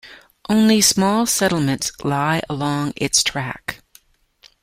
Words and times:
Only 0.49 0.81
small 0.81 1.27
settlements 1.27 1.91
lie 2.03 2.41
along 2.49 2.93
its 2.95 3.21
track. 3.21 3.83